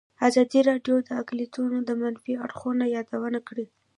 [0.27, 3.65] ازادي راډیو د اقلیتونه د منفي اړخونو یادونه کړې.